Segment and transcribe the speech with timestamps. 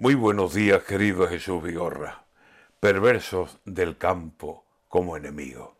[0.00, 2.22] Muy buenos días, querido Jesús Vigorra,
[2.78, 5.74] perversos del campo como enemigo.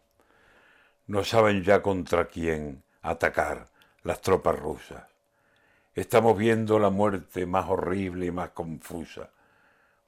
[1.07, 3.69] No saben ya contra quién atacar
[4.03, 5.05] las tropas rusas.
[5.95, 9.31] Estamos viendo la muerte más horrible y más confusa.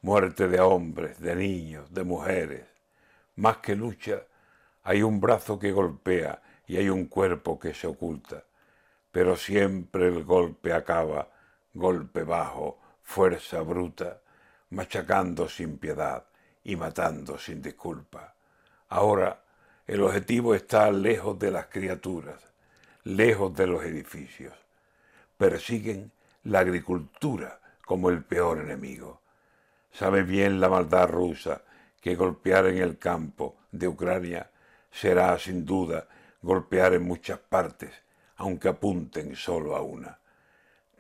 [0.03, 2.65] Muerte de hombres, de niños, de mujeres.
[3.37, 4.25] Más que lucha,
[4.83, 8.43] hay un brazo que golpea y hay un cuerpo que se oculta.
[9.13, 11.29] Pero siempre el golpe acaba,
[11.75, 12.81] golpe bajo,
[13.11, 14.21] fuerza bruta,
[14.71, 16.23] machacando sin piedad
[16.63, 18.37] y matando sin disculpa.
[18.89, 19.43] Ahora
[19.85, 22.41] el objetivo está lejos de las criaturas,
[23.03, 24.55] lejos de los edificios.
[25.37, 26.13] Persiguen
[26.45, 29.21] la agricultura como el peor enemigo.
[29.91, 31.63] Sabe bien la maldad rusa
[32.01, 34.53] que golpear en el campo de Ucrania
[34.89, 36.07] será sin duda
[36.43, 37.91] golpear en muchas partes,
[38.37, 40.17] aunque apunten solo a una.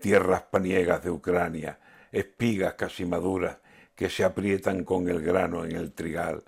[0.00, 1.78] Tierras paniegas de Ucrania
[2.12, 3.58] espigas casi maduras
[3.94, 6.42] que se aprietan con el grano en el trigal,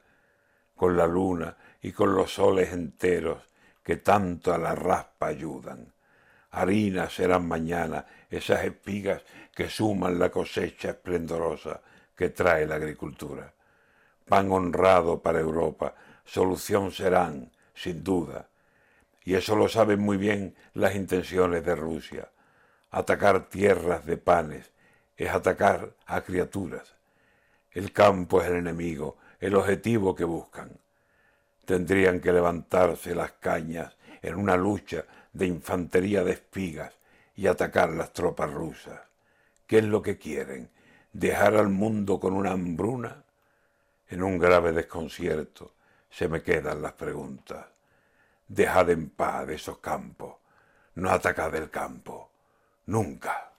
[0.75, 3.39] con la luna y con los soles enteros
[3.83, 5.92] que tanto a la raspa ayudan.
[6.51, 9.23] Harina serán mañana esas espigas
[9.55, 11.81] que suman la cosecha esplendorosa
[12.17, 13.53] que trae la agricultura.
[14.29, 18.48] Pan honrado para Europa, solución serán, sin duda.
[19.25, 22.29] Y eso lo saben muy bien las intenciones de Rusia.
[22.91, 24.73] Atacar tierras de panes,
[25.16, 26.94] es atacar a criaturas.
[27.72, 30.70] El campo es el enemigo, el objetivo que buscan.
[31.64, 36.92] Tendrían que levantarse las cañas en una lucha de infantería de espigas
[37.34, 39.00] y atacar las tropas rusas.
[39.66, 40.70] ¿Qué es lo que quieren?
[41.12, 43.24] ¿Dejar al mundo con una hambruna?
[44.10, 45.72] En un grave desconcierto
[46.10, 47.66] se me quedan las preguntas.
[48.46, 50.36] Dejad en paz esos campos,
[50.96, 52.30] no atacad el campo,
[52.86, 53.52] nunca.